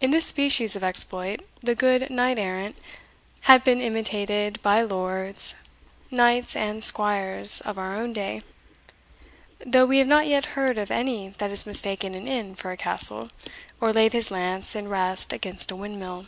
In 0.00 0.12
this 0.12 0.24
species 0.24 0.76
of 0.76 0.82
exploit, 0.82 1.40
the 1.60 1.74
good 1.74 2.08
knight 2.08 2.38
errant 2.38 2.74
has 3.42 3.60
been 3.60 3.82
imitated 3.82 4.58
by 4.62 4.80
lords, 4.80 5.54
knights, 6.10 6.56
and 6.56 6.82
squires 6.82 7.60
of 7.60 7.76
our 7.76 7.94
own 7.94 8.14
day, 8.14 8.44
though 9.60 9.84
we 9.84 9.98
have 9.98 10.06
not 10.08 10.26
yet 10.26 10.46
heard 10.56 10.78
of 10.78 10.90
any 10.90 11.34
that 11.36 11.50
has 11.50 11.66
mistaken 11.66 12.14
an 12.14 12.26
inn 12.26 12.54
for 12.54 12.70
a 12.72 12.78
castle, 12.78 13.28
or 13.78 13.92
laid 13.92 14.14
his 14.14 14.30
lance 14.30 14.74
in 14.74 14.88
rest 14.88 15.34
against 15.34 15.70
a 15.70 15.76
windmill. 15.76 16.24